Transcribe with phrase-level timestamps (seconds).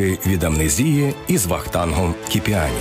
[0.00, 2.72] Ліки від амнезії із Вахтангом Кіпіані.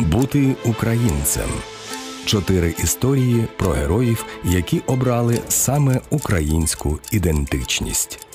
[0.00, 1.50] Бути українцем.
[2.24, 8.31] Чотири історії про героїв, які обрали саме українську ідентичність.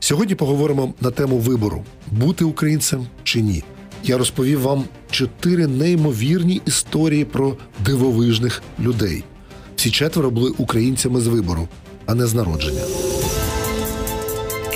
[0.00, 3.64] Сьогодні поговоримо на тему вибору: бути українцем чи ні.
[4.04, 9.24] Я розповів вам чотири неймовірні історії про дивовижних людей.
[9.76, 11.68] Всі четверо були українцями з вибору,
[12.06, 12.82] а не з народження.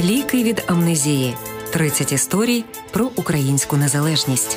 [0.01, 1.35] Ліки від амнезії.
[1.73, 4.57] 30 історій про українську незалежність.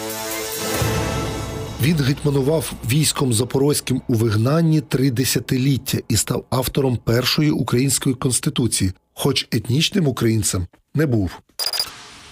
[1.81, 9.47] Він гетьманував військом запорозьким у вигнанні три десятиліття і став автором першої української конституції, хоч
[9.51, 11.39] етнічним українцем не був.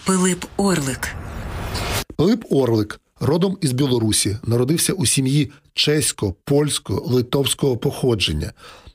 [0.06, 1.16] Пилип Орлик.
[2.16, 8.54] Пилип Орлик, родом із Білорусі, народився у сім'ї чесько, польсько, литовського походження.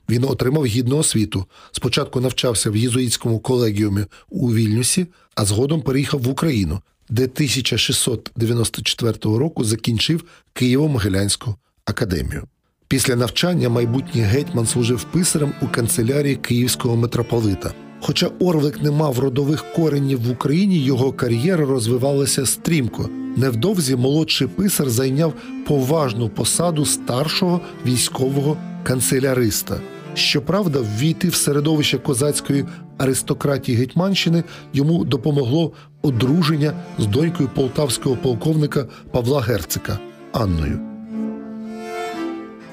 [0.09, 1.45] Він отримав гідну освіту.
[1.71, 9.63] Спочатку навчався в єзуїтському колегіумі у Вільнюсі, а згодом переїхав в Україну, де 1694 року
[9.63, 10.23] закінчив
[10.55, 12.47] Києво-Могилянську академію.
[12.89, 17.71] Після навчання майбутній гетьман служив писарем у канцелярії київського митрополита.
[18.01, 23.09] Хоча Орлик не мав родових коренів в Україні, його кар'єра розвивалася стрімко.
[23.37, 25.33] Невдовзі молодший писар зайняв
[25.67, 29.79] поважну посаду старшого військового канцеляриста.
[30.13, 32.65] Щоправда, ввійти в середовище козацької
[32.97, 34.43] аристократії Гетьманщини
[34.73, 39.99] йому допомогло одруження з донькою полтавського полковника Павла Герцика
[40.31, 40.88] Анною.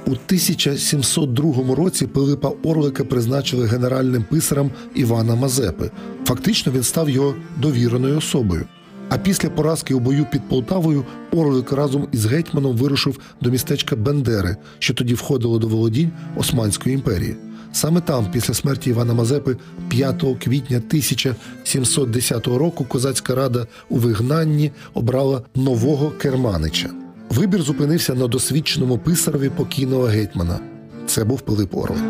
[0.07, 5.91] У 1702 році Пилипа Орлика призначили генеральним писарем Івана Мазепи.
[6.25, 8.67] Фактично він став його довіреною особою.
[9.09, 14.57] А після поразки у бою під Полтавою Орлик разом із гетьманом вирушив до містечка Бендери,
[14.79, 17.37] що тоді входило до володінь Османської імперії.
[17.73, 19.57] Саме там, після смерті Івана Мазепи,
[19.89, 27.06] 5 квітня 1710 року, козацька рада у вигнанні обрала нового керманича.
[27.31, 30.61] Вибір зупинився на досвідченому писарові покійного гетьмана.
[31.07, 32.05] Це був Пилип Орлик.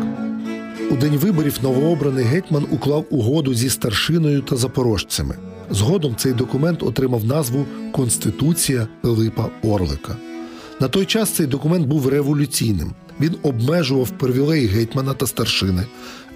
[0.91, 5.35] У день виборів новообраний гетьман уклав угоду зі старшиною та запорожцями.
[5.69, 10.15] Згодом цей документ отримав назву Конституція Пилипа Орлика.
[10.79, 12.93] На той час цей документ був революційним.
[13.21, 15.83] Він обмежував привілеї гетьмана та старшини,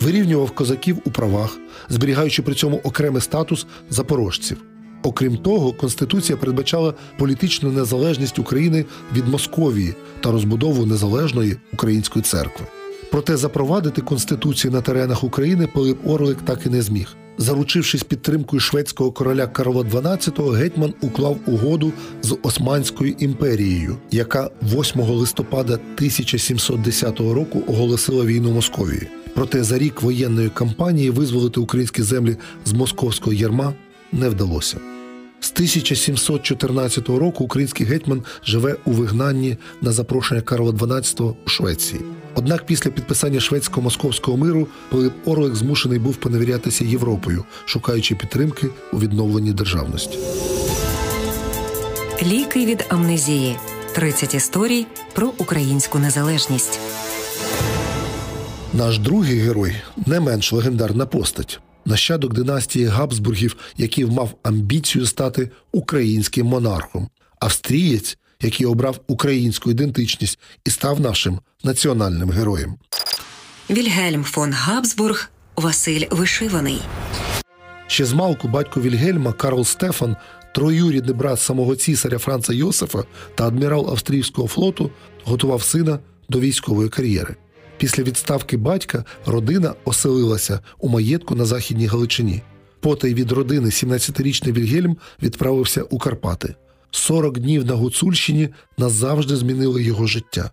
[0.01, 1.57] вирівнював козаків у правах,
[1.89, 4.57] зберігаючи при цьому окремий статус запорожців.
[5.03, 8.85] Окрім того, Конституція передбачала політичну незалежність України
[9.15, 12.65] від Московії та розбудову незалежної української церкви.
[13.11, 17.15] Проте запровадити конституцію на теренах України Пилип Орлик так і не зміг.
[17.37, 21.91] Заручившись підтримкою шведського короля Карла XII, гетьман уклав угоду
[22.21, 29.07] з Османською імперією, яка 8 листопада 1710 року оголосила війну Московії.
[29.35, 33.73] Проте за рік воєнної кампанії визволити українські землі з московського ярма
[34.11, 34.90] не вдалося.
[35.41, 42.01] З 1714 року український гетьман живе у вигнанні на запрошення Карла XII у Швеції.
[42.35, 49.53] Однак після підписання шведсько-московського миру Пилип Орлик змушений був поневірятися Європою, шукаючи підтримки у відновленні
[49.53, 50.17] державності.
[52.23, 53.55] Ліки від амнезії.
[53.93, 56.79] 30 історій про українську незалежність.
[58.73, 59.75] Наш другий герой
[60.05, 61.59] не менш легендарна постать.
[61.85, 67.09] Нащадок династії Габсбургів, який мав амбіцію стати українським монархом,
[67.39, 72.75] австрієць, який обрав українську ідентичність і став нашим національним героєм.
[73.69, 76.81] Вільгельм фон Габсбург Василь Вишиваний.
[77.87, 80.15] Ще з малку батько Вільгельма Карл Стефан,
[80.55, 83.03] троюрідний брат самого цісаря Франца Йосифа
[83.35, 84.91] та адмірал австрійського флоту,
[85.23, 85.99] готував сина
[86.29, 87.35] до військової кар'єри.
[87.81, 92.41] Після відставки батька родина оселилася у маєтку на Західній Галичині.
[92.79, 96.55] Потай від родини 17-річний Вільгельм відправився у Карпати.
[96.91, 100.51] 40 днів на Гуцульщині назавжди змінили його життя.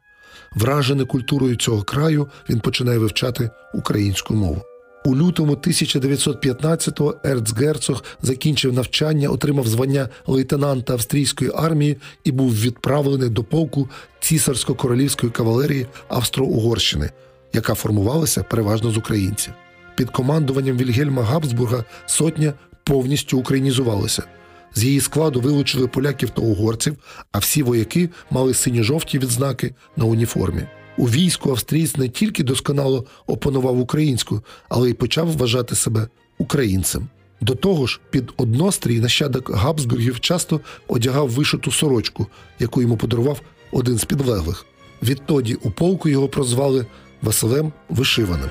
[0.55, 4.63] Вражений культурою цього краю, він починає вивчати українську мову.
[5.09, 13.45] У лютому 1915-го ерцгерцог закінчив навчання, отримав звання лейтенанта австрійської армії і був відправлений до
[13.45, 13.89] полку
[14.21, 17.11] цісарсько-королівської кавалерії Австро-Угорщини,
[17.53, 19.53] яка формувалася переважно з українців.
[19.97, 22.53] Під командуванням Вільгельма Габсбурга сотня
[22.85, 24.23] повністю українізувалася.
[24.75, 26.97] З її складу вилучили поляків та угорців,
[27.33, 30.67] а всі вояки мали синьо-жовті відзнаки на уніформі.
[30.99, 36.09] У війську австрієць не тільки досконало опанував українську, але й почав вважати себе
[36.39, 37.09] українцем.
[37.41, 42.27] До того ж, під однострій нащадок Габсбургів часто одягав вишиту сорочку,
[42.59, 43.41] яку йому подарував
[43.73, 44.67] один з підлеглих.
[45.03, 46.87] Відтоді у полку його прозвали
[47.23, 48.51] Василем Вишиваним.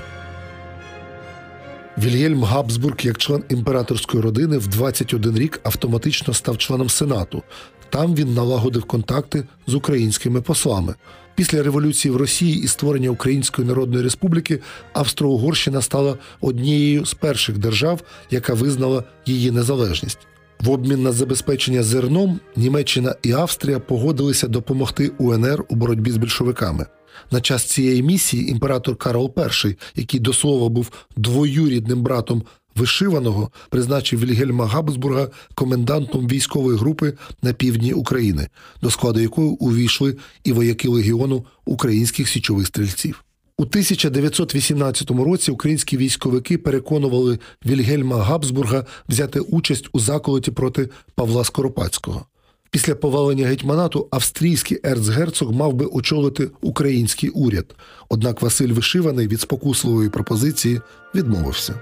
[1.98, 7.42] Вільгельм Габсбург, як член імператорської родини, в 21 рік автоматично став членом Сенату.
[7.90, 10.94] Там він налагодив контакти з українськими послами.
[11.38, 14.60] Після революції в Росії і створення Української Народної Республіки
[14.92, 18.00] Австро-Угорщина стала однією з перших держав,
[18.30, 20.18] яка визнала її незалежність.
[20.60, 26.86] В обмін на забезпечення зерном Німеччина і Австрія погодилися допомогти УНР у боротьбі з більшовиками.
[27.30, 32.42] На час цієї місії імператор Карл І, який до слова був двоюрідним братом
[32.78, 38.48] вишиваного, призначив Вільгельма Габсбурга комендантом військової групи на півдні України,
[38.82, 43.24] до складу якої увійшли і вояки легіону українських січових стрільців.
[43.60, 52.26] У 1918 році українські військовики переконували Вільгельма Габсбурга взяти участь у заколоті проти Павла Скоропадського.
[52.70, 57.76] Після повалення гетьманату австрійський ерцгерцог мав би очолити український уряд.
[58.08, 60.80] Однак Василь Вишиваний від спокусливої пропозиції
[61.14, 61.80] відмовився.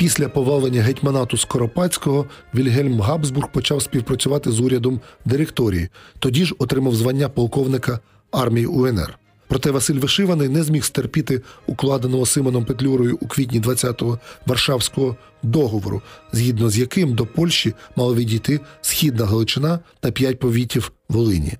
[0.00, 5.88] Після повалення гетьманату Скоропадського Вільгельм Габсбург почав співпрацювати з урядом директорії,
[6.18, 8.00] тоді ж отримав звання полковника
[8.32, 9.18] армії УНР.
[9.48, 16.70] Проте Василь Вишиваний не зміг стерпіти укладеного Симоном Петлюрою у квітні 20-го Варшавського договору, згідно
[16.70, 21.52] з яким до Польщі мала відійти східна Галичина та п'ять повітів Волині.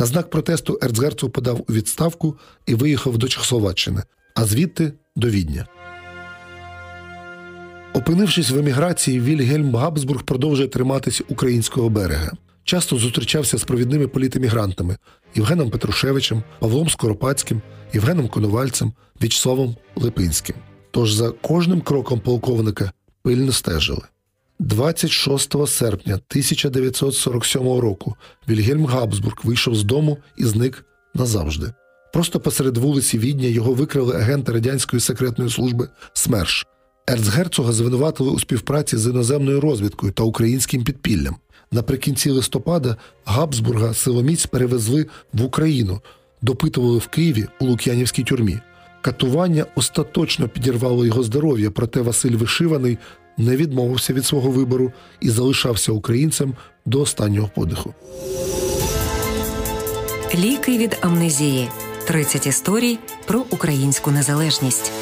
[0.00, 2.36] На знак протесту Ерцгерцог подав у відставку
[2.66, 4.02] і виїхав до Чехословаччини,
[4.34, 5.66] а звідти до Відня.
[8.00, 12.32] Опинившись в еміграції, Вільгельм Габсбург продовжує триматися українського берега.
[12.64, 14.96] Часто зустрічався з провідними політемігрантами
[15.34, 17.62] Євгеном Петрушевичем, Павлом Скоропадським,
[17.92, 20.56] Євгеном Коновальцем, В'ячславом Липинським.
[20.90, 22.92] Тож за кожним кроком полковника
[23.22, 24.02] пильно стежили.
[24.58, 28.16] 26 серпня 1947 року
[28.48, 31.72] Вільгельм Габсбург вийшов з дому і зник назавжди.
[32.12, 36.66] Просто посеред вулиці Відня його викрили агенти радянської секретної служби СМЕРШ.
[37.10, 41.36] Ерцгерцога звинуватили у співпраці з іноземною розвідкою та українським підпіллям.
[41.72, 46.00] Наприкінці листопада Габсбурга силоміць перевезли в Україну,
[46.42, 48.58] допитували в Києві у Лук'янівській тюрмі.
[49.02, 52.98] Катування остаточно підірвало його здоров'я, проте Василь Вишиваний
[53.38, 56.54] не відмовився від свого вибору і залишався українцем
[56.86, 57.94] до останнього подиху.
[60.34, 61.68] Ліки від амнезії.
[62.06, 64.92] 30 історій про українську незалежність.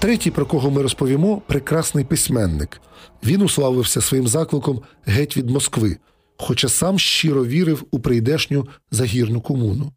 [0.00, 2.80] Третій, про кого ми розповімо, прекрасний письменник.
[3.24, 5.96] Він уславився своїм закликом геть від Москви,
[6.36, 9.92] хоча сам щиро вірив у прийдешню загірну комуну.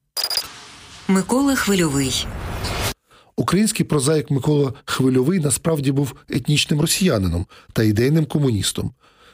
[1.08, 2.28] Микола Хвильовий.
[3.36, 8.92] Український прозаїк Микола Хвильовий насправді був етнічним росіянином та ідейним комуністом.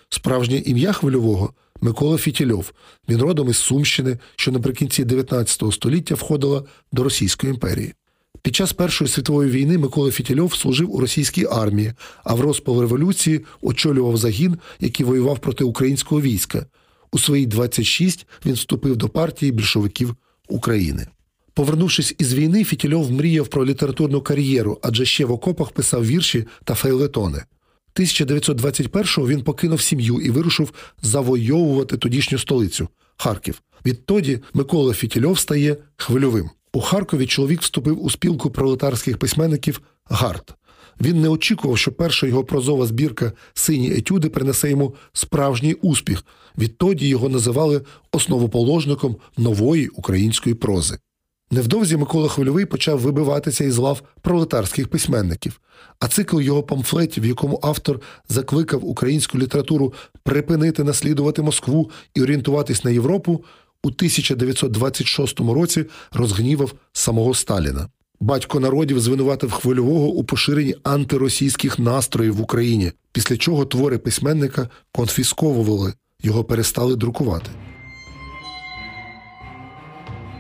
[0.10, 2.72] Справжнє ім'я Хвильового Микола Фітільов.
[3.10, 7.94] Він родом із Сумщини, що наприкінці 19 століття входила до Російської імперії.
[8.42, 11.94] Під час Першої світової війни Микола Фітільов служив у російській армії,
[12.24, 16.66] а в розпал революції очолював загін, який воював проти українського війська.
[17.12, 20.16] У свої 26 він вступив до партії більшовиків
[20.48, 21.08] України.
[21.54, 26.76] Повернувшись із війни, Фітільов мріяв про літературну кар'єру, адже ще в окопах писав вірші та
[26.76, 27.44] фейлетони.
[27.96, 32.88] 1921-го він покинув сім'ю і вирушив завойовувати тодішню столицю
[33.18, 33.62] Харків.
[33.86, 36.50] Відтоді Микола Фітільов стає хвильовим.
[36.74, 40.56] У Харкові чоловік вступив у спілку пролетарських письменників Гард.
[41.02, 46.26] Він не очікував, що перша його прозова збірка Сині етюди принесе йому справжній успіх.
[46.58, 50.98] Відтоді його називали основоположником нової української прози.
[51.52, 55.62] Невдовзі Микола Хвильовий почав вибиватися із лав пролетарських письменників,
[56.00, 62.84] а цикл його памфлетів, в якому автор закликав українську літературу припинити наслідувати Москву і орієнтуватись
[62.84, 63.44] на Європу,
[63.84, 67.88] у 1926 році розгнівав самого Сталіна.
[68.20, 75.94] Батько народів звинуватив хвильового у поширенні антиросійських настроїв в Україні, після чого твори письменника конфісковували,
[76.24, 77.52] його перестали друкувати.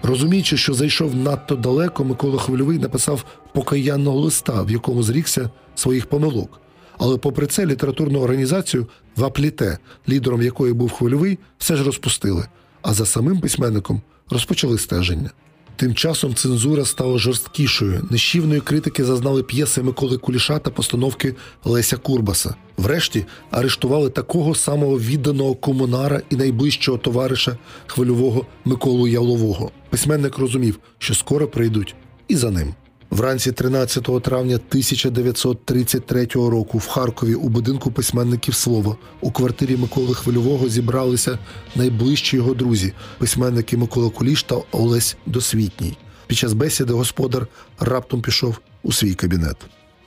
[0.03, 6.62] Розуміючи, що зайшов надто далеко, Микола Хвильовий написав покаянного листа, в якому зрікся своїх помилок.
[6.98, 9.77] Але, попри це, літературну організацію Вапліте,
[10.10, 12.46] лідером якої був хвильовий, все ж розпустили
[12.81, 15.31] а за самим письменником розпочали стеження.
[15.79, 18.07] Тим часом цензура стала жорсткішою.
[18.09, 22.55] Нещівної критики зазнали п'єси Миколи Куліша та постановки Леся Курбаса.
[22.77, 27.57] Врешті арештували такого самого відданого комунара і найближчого товариша
[27.88, 29.71] хвильового Миколу Ялового.
[29.89, 31.95] Письменник розумів, що скоро прийдуть
[32.27, 32.74] і за ним.
[33.11, 40.69] Вранці 13 травня 1933 року в Харкові у будинку письменників Слово у квартирі Миколи Хвильового
[40.69, 41.39] зібралися
[41.75, 45.97] найближчі його друзі, письменники Микола Куліш та Олесь Досвітній.
[46.27, 47.47] Під час бесіди господар
[47.79, 49.57] раптом пішов у свій кабінет.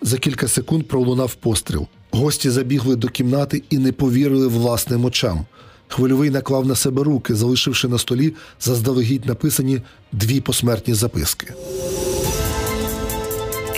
[0.03, 1.87] За кілька секунд пролунав постріл.
[2.11, 5.47] Гості забігли до кімнати і не повірили власним очам.
[5.89, 9.83] Хвильовий наклав на себе руки, залишивши на столі заздалегідь написані
[10.13, 11.55] дві посмертні записки.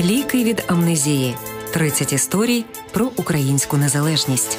[0.00, 1.34] Ліки від амнезії.
[1.72, 4.58] 30 історій про українську незалежність.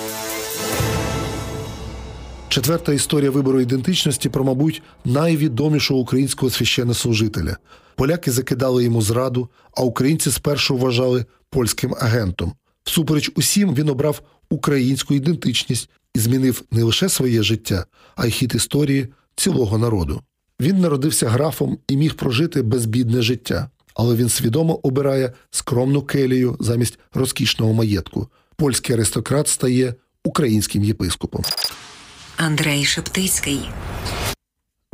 [2.50, 7.58] Четверта історія вибору ідентичності про, мабуть, найвідомішого українського священнослужителя.
[7.96, 12.54] Поляки закидали йому зраду, а українці спершу вважали польським агентом.
[12.84, 18.56] Всупереч усім він обрав українську ідентичність і змінив не лише своє життя, а й хід
[18.56, 20.22] історії цілого народу.
[20.62, 27.00] Він народився графом і міг прожити безбідне життя, але він свідомо обирає скромну келію замість
[27.14, 28.28] розкішного маєтку.
[28.56, 31.44] Польський аристократ стає українським єпископом.
[32.38, 33.60] Андрей Шептицький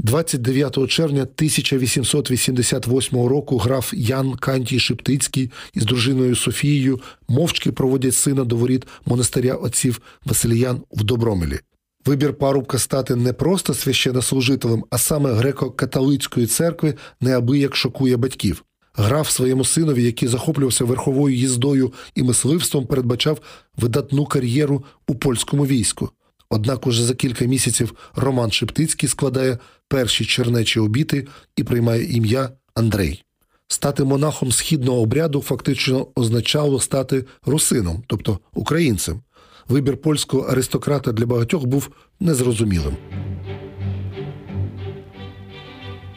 [0.03, 8.55] 29 червня 1888 року граф Ян Кантій Шептицький із дружиною Софією мовчки проводять сина до
[8.55, 11.59] воріт монастиря отців Василіян в Добромелі.
[12.05, 18.63] Вибір парубка стати не просто священнослужителем, а саме греко-католицької церкви неабияк шокує батьків.
[18.93, 23.39] Граф своєму синові, який захоплювався верховою їздою і мисливством, передбачав
[23.77, 26.09] видатну кар'єру у польському війську.
[26.49, 29.57] Однак уже за кілька місяців Роман Шептицький складає
[29.87, 33.23] перші чернечі обіти і приймає ім'я Андрей.
[33.67, 39.21] Стати монахом східного обряду фактично означало стати русином, тобто українцем.
[39.67, 42.97] Вибір польського аристократа для багатьох був незрозумілим.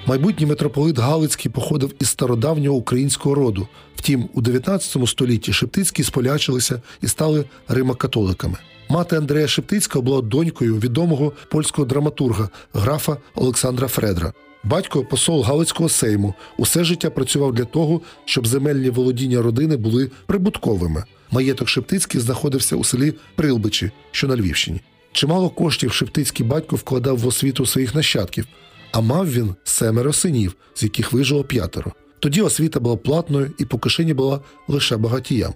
[0.06, 3.68] Майбутній митрополит Галицький походив із стародавнього українського роду.
[3.96, 8.56] Втім, у 19 столітті Шептицькі сполячилися і стали римокатоликами.
[8.88, 14.32] Мати Андрея Шептицького була донькою відомого польського драматурга графа Олександра Фредра.
[14.64, 21.04] Батько посол Галицького сейму усе життя працював для того, щоб земельні володіння родини були прибутковими.
[21.30, 24.80] Маєток Шептицький знаходився у селі Прилбичі, що на Львівщині.
[25.12, 28.46] Чимало коштів Шептицький батько вкладав в освіту своїх нащадків,
[28.94, 31.92] а мав він семеро синів, з яких вижило п'ятеро.
[32.20, 35.52] Тоді освіта була платною і по кишені була лише багатіям.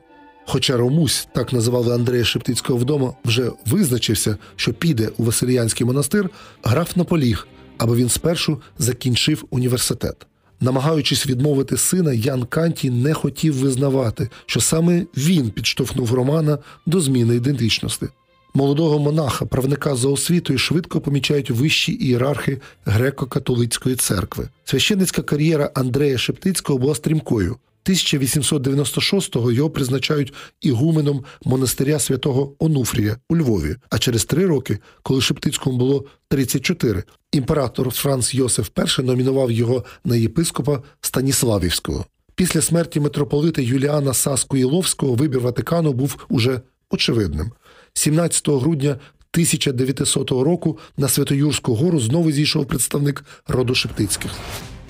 [0.47, 6.31] Хоча Ромусь, так називали Андрея Шептицького вдома, вже визначився, що піде у Василіянський монастир,
[6.63, 10.27] граф наполіг, аби він спершу закінчив університет.
[10.61, 17.35] Намагаючись відмовити сина, Ян Кантій не хотів визнавати, що саме він підштовхнув Романа до зміни
[17.37, 18.09] ідентичності.
[18.59, 24.49] Молодого монаха, правника за освітою, швидко помічають вищі ієрархи греко-католицької церкви.
[24.65, 27.57] Священницька кар'єра Андрея Шептицького була стрімкою.
[27.87, 33.77] 1896-го його призначають ігуменом монастиря святого Онуфрія у Львові.
[33.91, 40.17] А через три роки, коли Шептицькому було 34, імператор Франц Йосиф І номінував його на
[40.17, 42.05] єпископа Станіславівського.
[42.35, 46.61] Після смерті митрополита Юліана Саско-Іловського вибір Ватикану був уже
[46.91, 47.53] очевидним.
[47.99, 54.31] 17 грудня 1900 року на Святоюрську гору знову зійшов представник роду Шептицьких.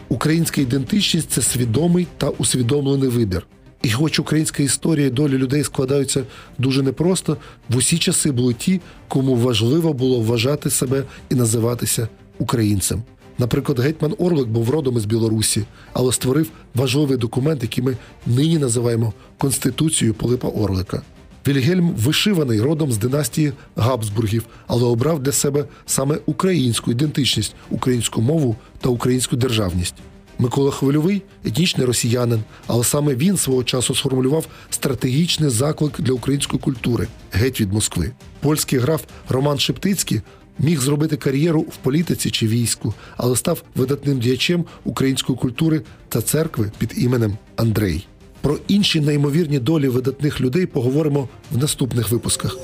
[0.09, 3.47] Українська ідентичність це свідомий та усвідомлений вибір.
[3.83, 6.25] І хоч українська історія і долі людей складаються
[6.59, 7.37] дуже непросто,
[7.69, 13.03] в усі часи були ті, кому важливо було вважати себе і називатися українцем.
[13.39, 17.97] Наприклад, гетьман Орлик був родом із Білорусі, але створив важливий документ, який ми
[18.27, 21.03] нині називаємо Конституцією Пилипа Орлика.
[21.47, 28.57] Вільгельм вишиваний родом з династії Габсбургів, але обрав для себе саме українську ідентичність, українську мову
[28.81, 29.95] та українську державність.
[30.39, 37.09] Микола Хвильовий етнічний росіянин, але саме він свого часу сформулював стратегічний заклик для української культури
[37.33, 38.13] геть від Москви.
[38.41, 40.21] Польський граф Роман Шептицький
[40.59, 46.73] міг зробити кар'єру в політиці чи війську, але став видатним діячем української культури та церкви
[46.79, 48.07] під іменем Андрей.
[48.41, 52.57] Про інші неймовірні долі видатних людей поговоримо в наступних випусках.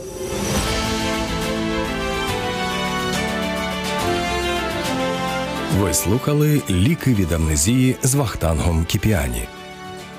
[5.81, 9.43] Ви слухали ліки від амнезії з Вахтангом Кіпіані.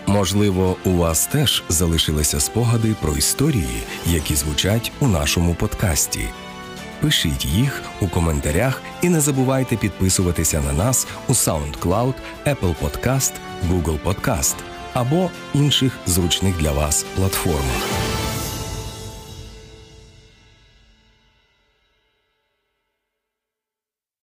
[0.07, 6.19] Можливо, у вас теж залишилися спогади про історії, які звучать у нашому подкасті.
[7.01, 12.13] Пишіть їх у коментарях і не забувайте підписуватися на нас у SoundCloud,
[12.45, 13.31] Apple Podcast,
[13.69, 14.55] Google Podcast
[14.95, 18.04] або інших зручних для вас платформах.